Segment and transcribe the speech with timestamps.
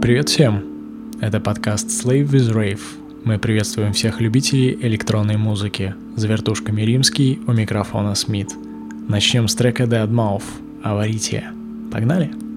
[0.00, 1.16] Привет всем!
[1.20, 2.80] Это подкаст Slave with Rave.
[3.24, 5.92] Мы приветствуем всех любителей электронной музыки.
[6.14, 8.48] За вертушками Римский, у микрофона Смит.
[9.08, 10.44] Начнем с трека Dead Mouth.
[10.84, 11.52] Аварития.
[11.90, 12.47] Погнали!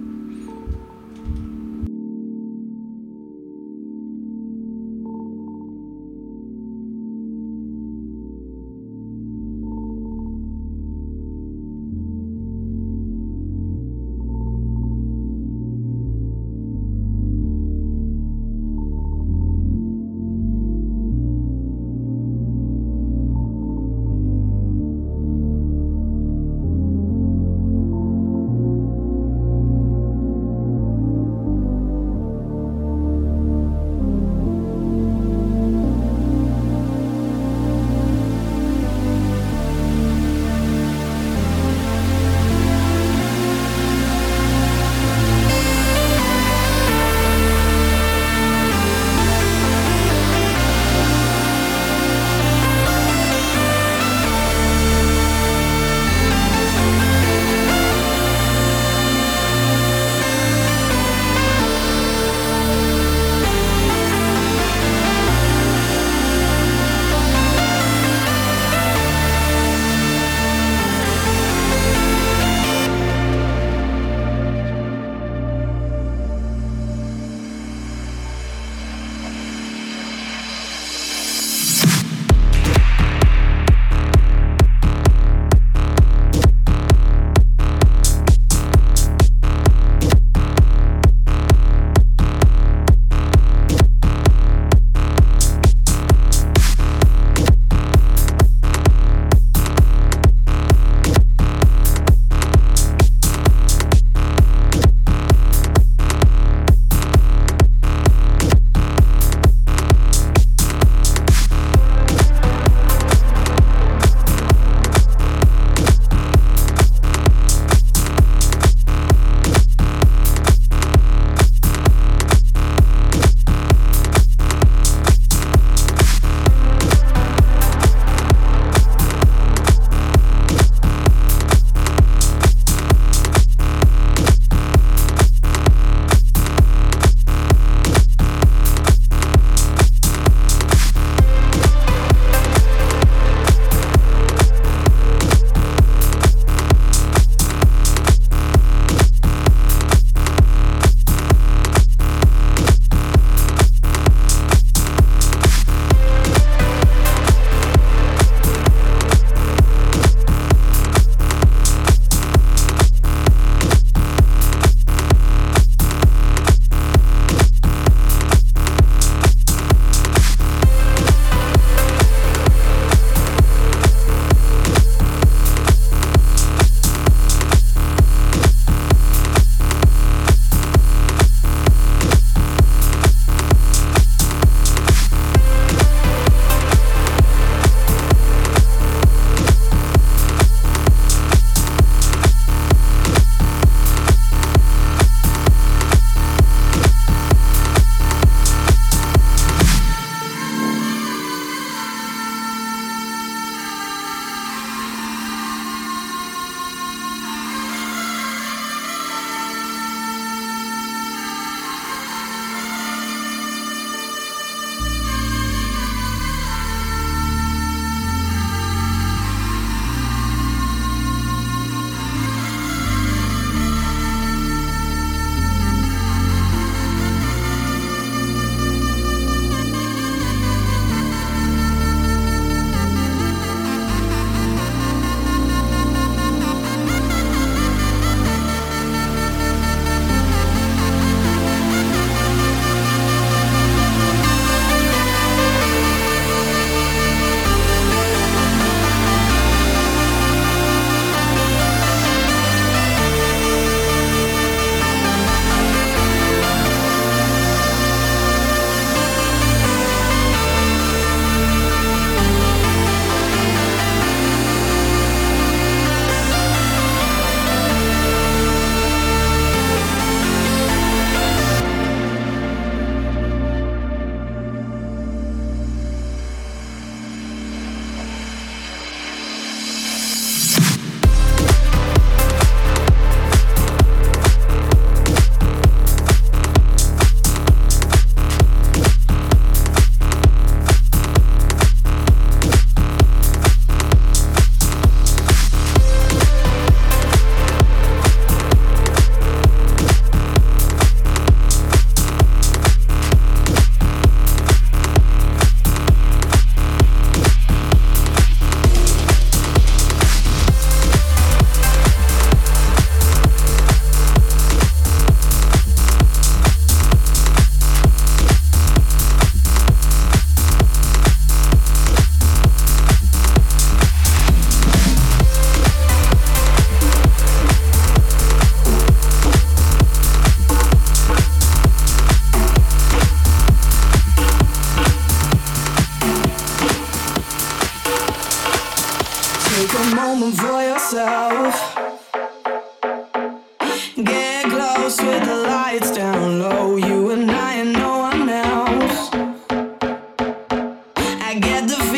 [351.32, 351.91] I get the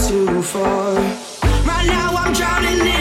[0.00, 0.94] too far.
[1.64, 2.95] Right now I'm drowning in.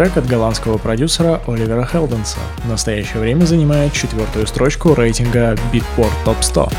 [0.00, 2.38] Трек от голландского продюсера Оливера Хелденса.
[2.64, 6.70] В настоящее время занимает четвертую строчку рейтинга Beatport Top 100.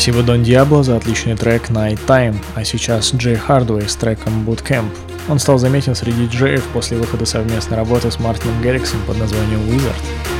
[0.00, 4.86] Спасибо Дон Диабло за отличный трек Night Time, а сейчас Джей Хардвей с треком Bootcamp.
[5.28, 10.39] Он стал заметен среди джеев после выхода совместной работы с Мартином Герриксом под названием Wizard.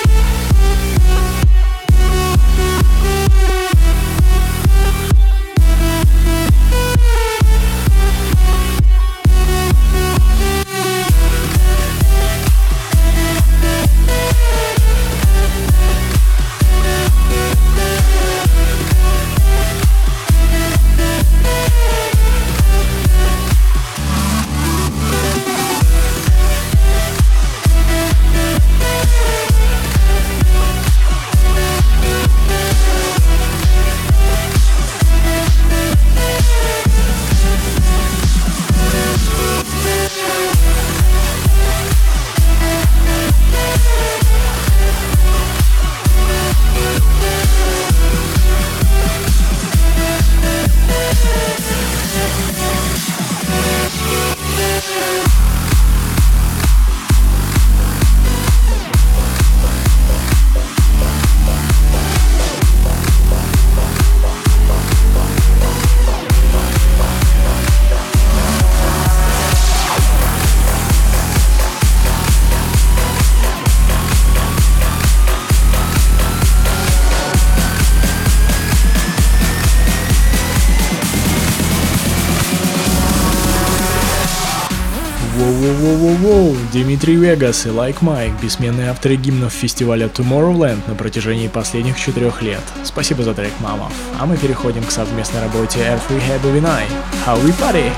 [86.81, 92.63] Дмитрий Вегас и Like Mike, бессменные авторы гимнов фестиваля Tomorrowland на протяжении последних четырех лет.
[92.83, 93.91] Спасибо за трек, мама.
[94.19, 96.85] А мы переходим к совместной работе Earth Rehab и Vinay.
[97.23, 97.91] How we party!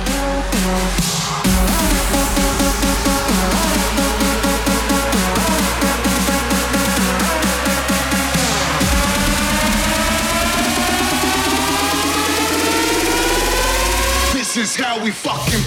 [14.34, 15.63] This is how we fucking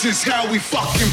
[0.00, 1.09] This is how we fucking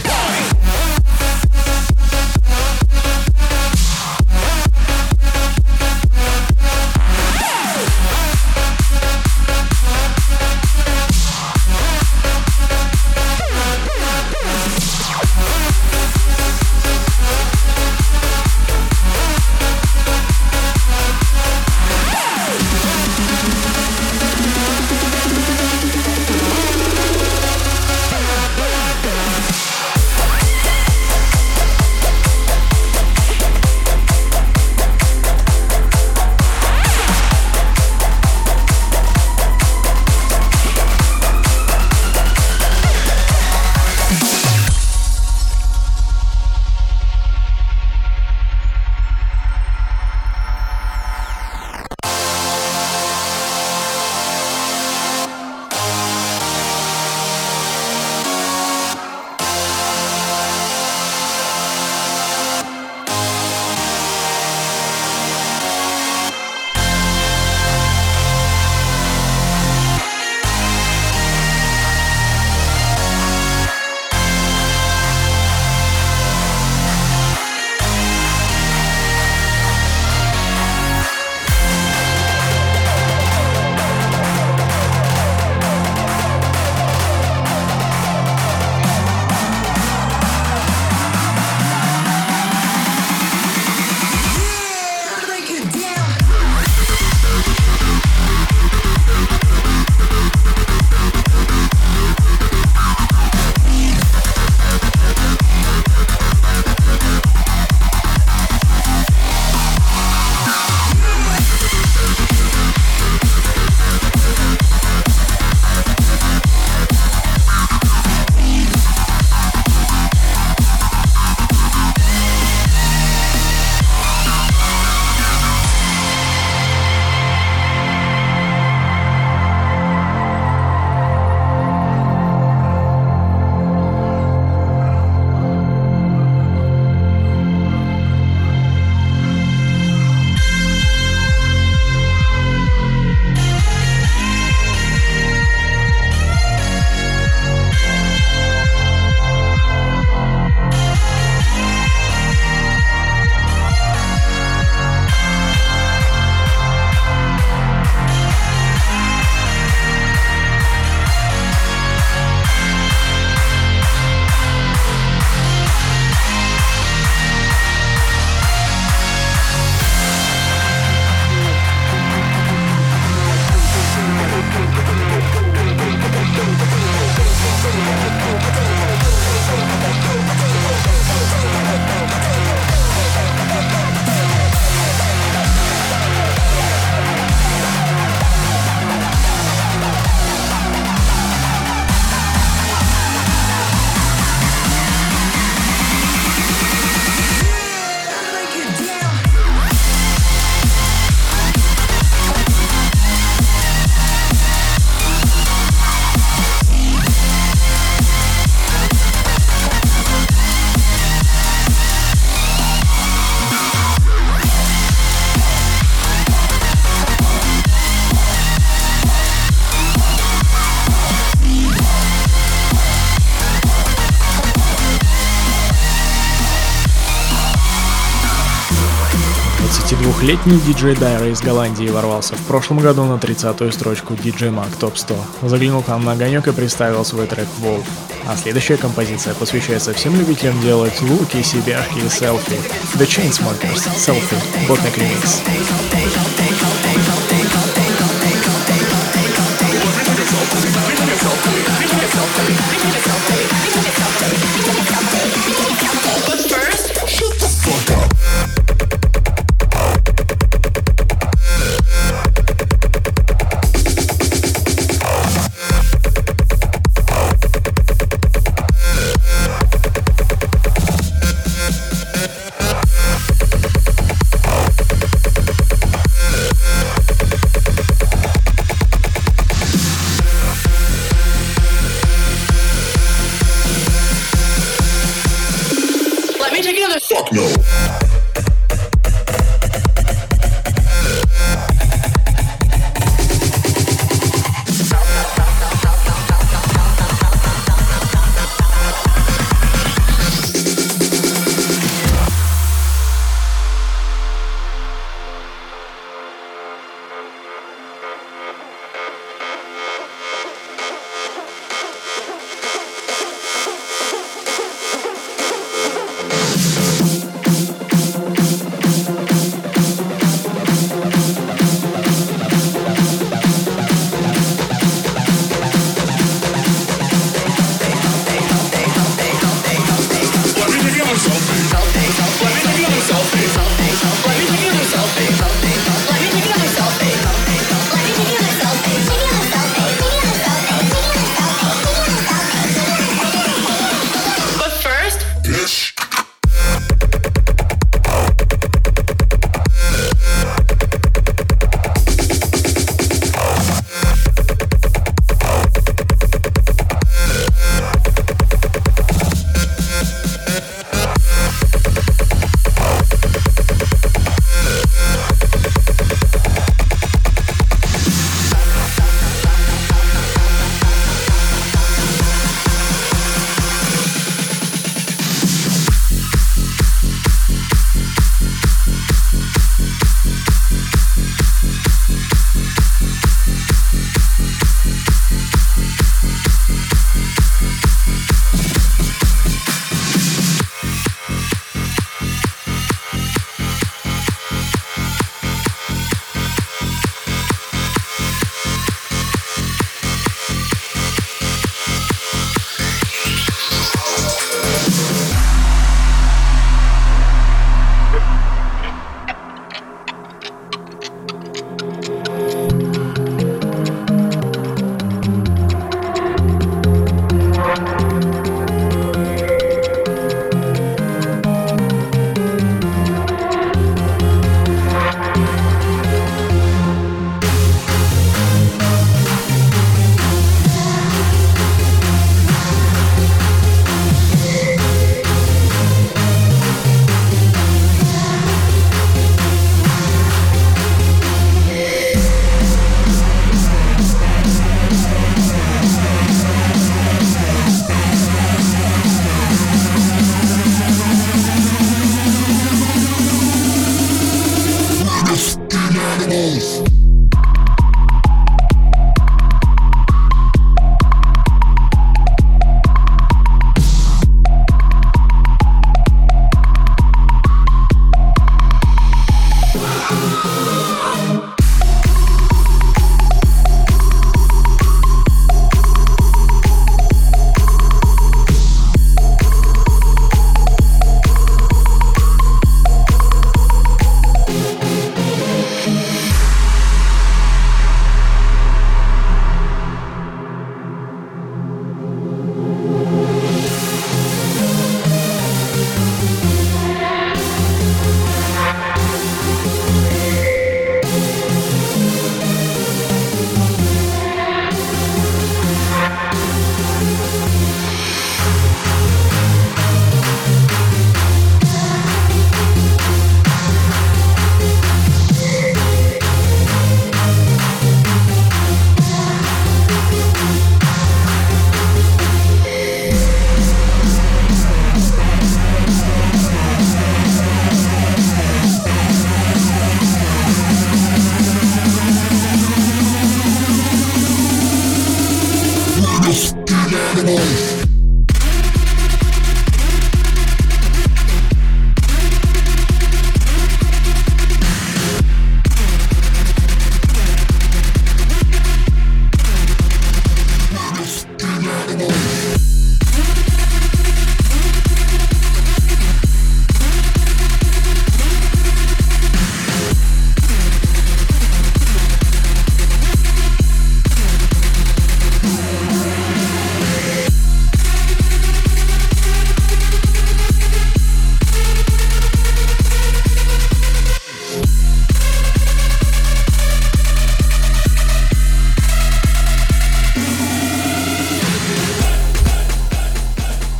[230.27, 234.97] 22-летний диджей Дайра из Голландии ворвался в прошлом году на 30-ю строчку DJ Mag Top
[234.97, 235.15] 100.
[235.43, 237.85] Заглянул к нам на огонек и представил свой трек Wolf.
[238.25, 242.59] А следующая композиция посвящается всем любителям делать луки, себяшки и селфи.
[242.95, 245.41] The Chainsmokers, Selfie, Ботник ремикс.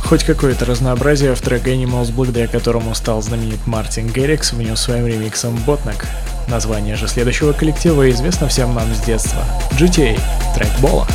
[0.08, 5.54] Хоть какое-то разнообразие в трек Animals, благодаря которому стал знаменит Мартин Геррикс, внес своим ремиксом
[5.66, 6.06] Ботнак.
[6.48, 9.44] Название же следующего коллектива известно всем нам с детства.
[9.78, 10.18] GTA,
[10.54, 11.06] трек Бола.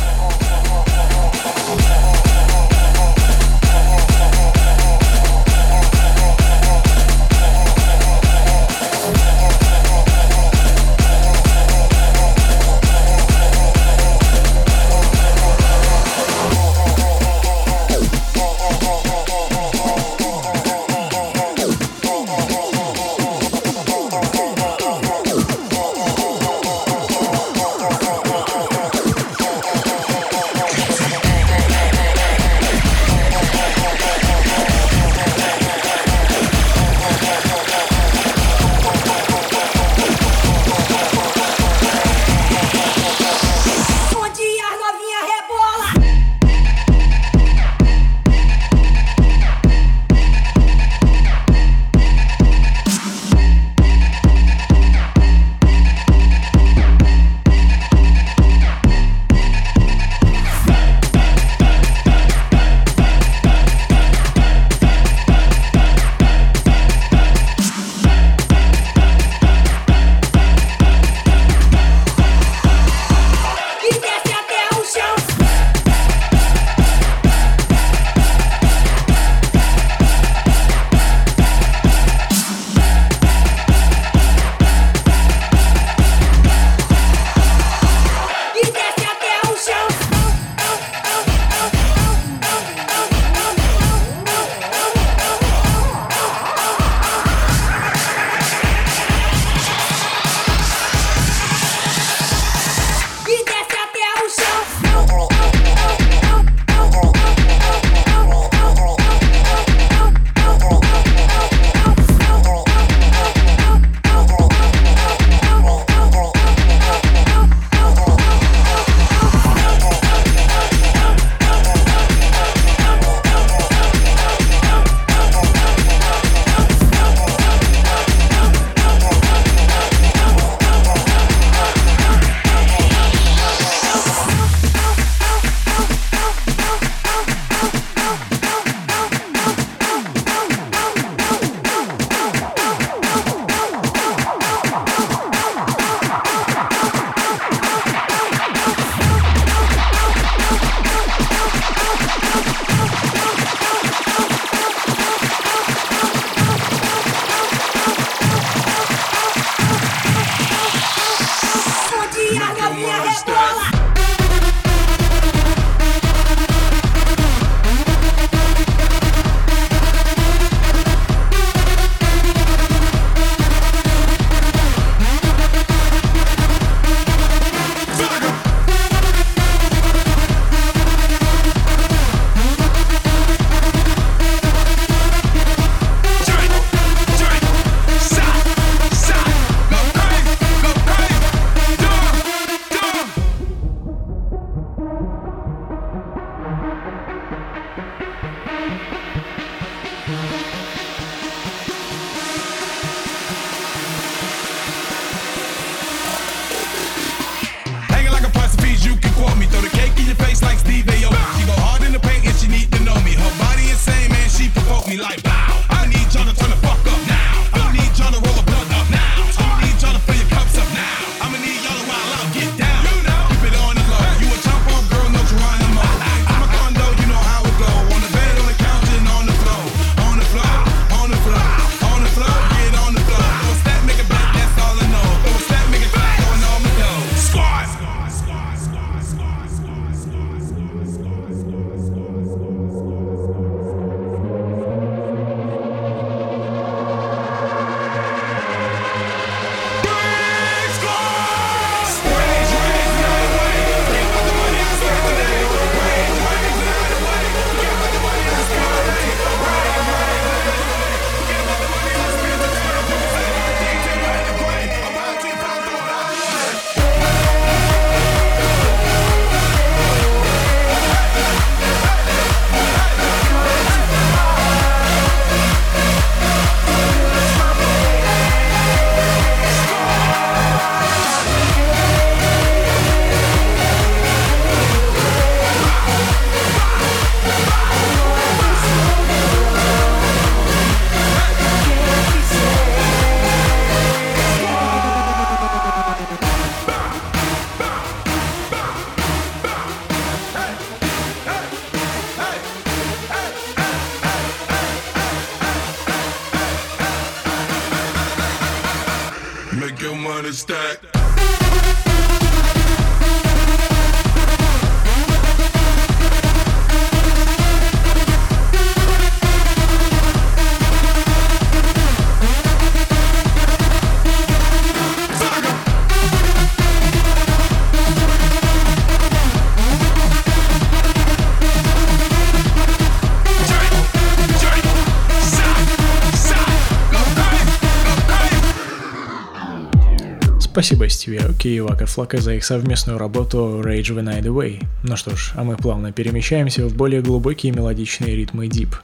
[340.64, 344.64] Спасибо Стиви Оки и Вака Флака за их совместную работу Rage the Away.
[344.82, 348.74] Ну что ж, а мы плавно перемещаемся в более глубокие мелодичные ритмы Deep.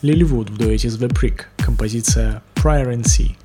[0.00, 3.36] Лиливуд в дуэте с The Prick, композиция Prior and Sea.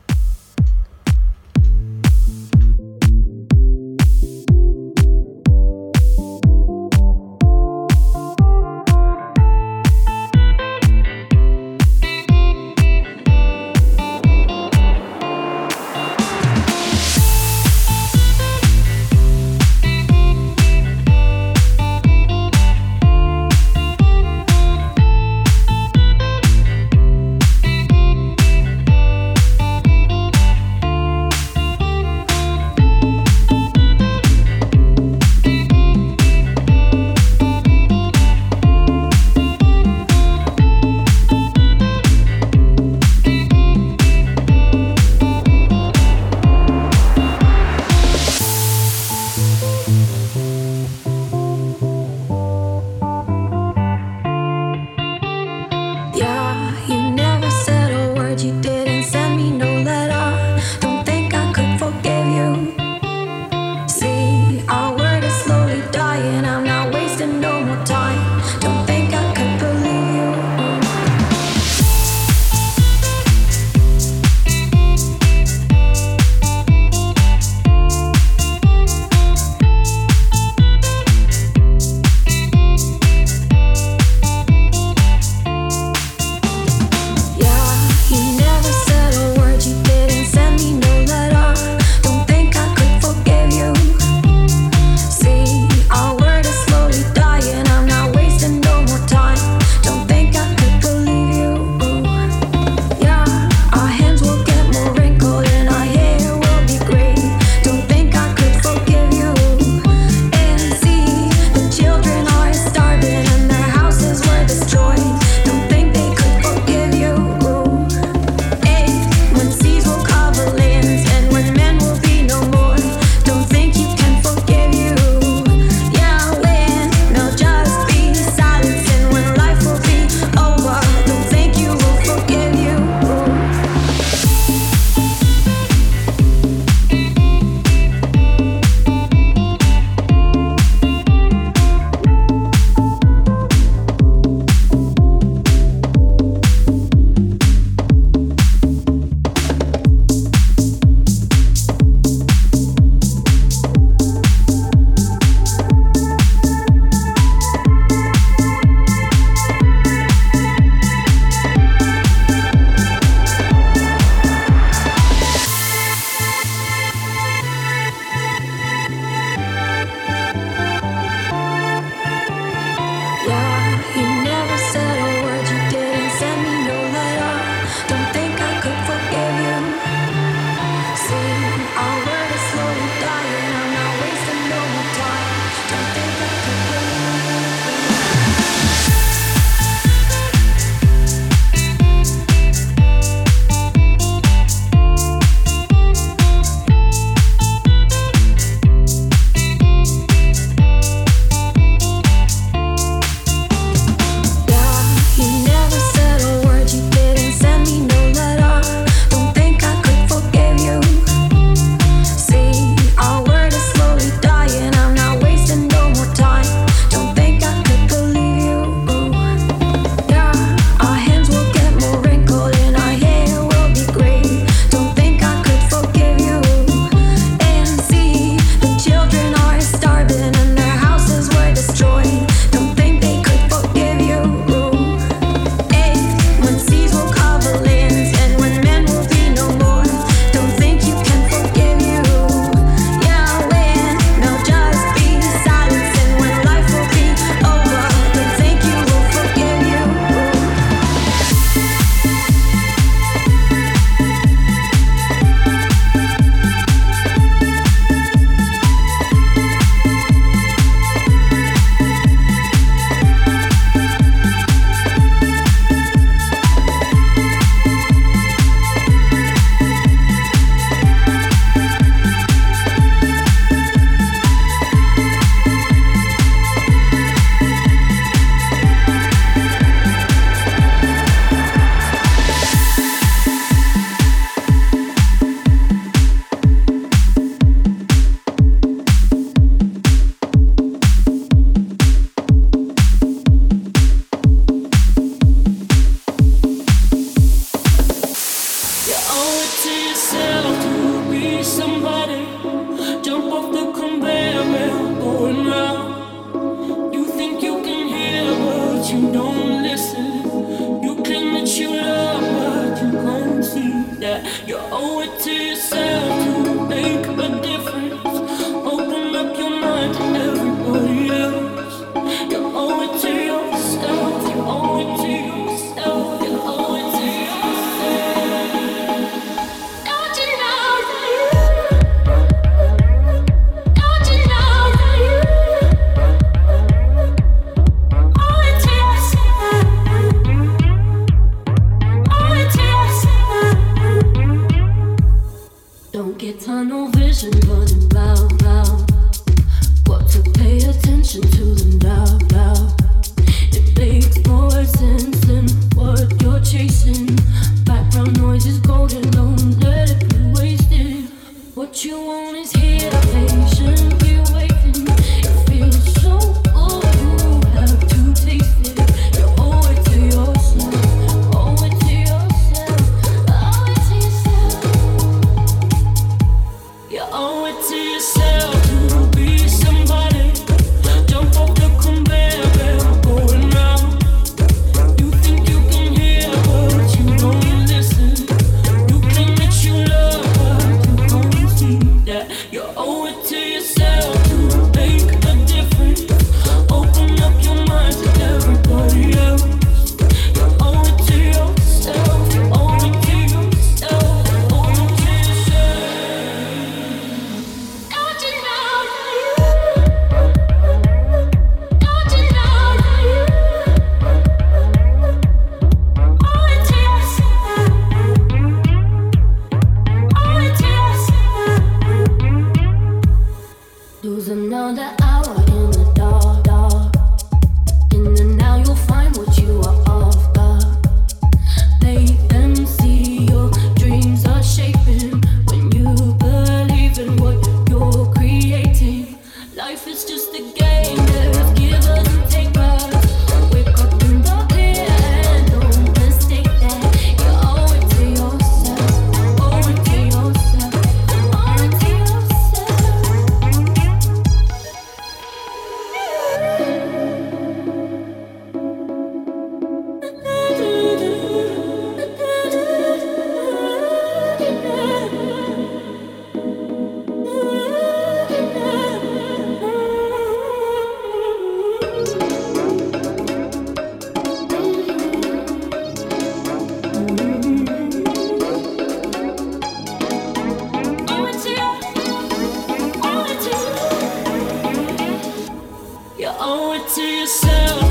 [486.46, 487.83] Это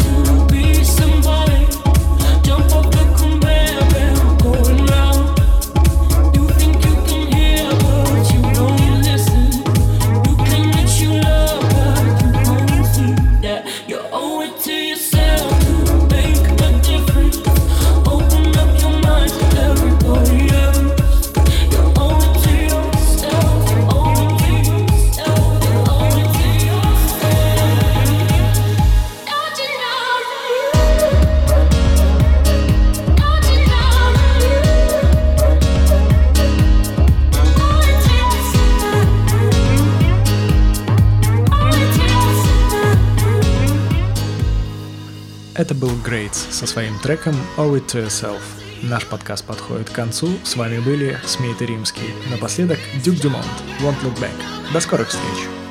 [46.52, 48.40] со своим треком Owe It To Yourself.
[48.82, 50.28] Наш подкаст подходит к концу.
[50.44, 52.14] С вами были Смит и Римский.
[52.30, 53.46] Напоследок Дюк Дюмонт,
[53.80, 54.72] Won't Look Back.
[54.72, 55.61] До скорых встреч!